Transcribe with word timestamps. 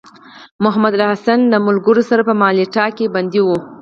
محمودالحسن 0.63 1.39
له 1.51 1.57
ملګرو 1.67 2.01
سره 2.09 2.21
په 2.27 2.33
مالټا 2.41 2.85
کې 2.97 3.05
بندي 3.15 3.41
و. 3.45 3.49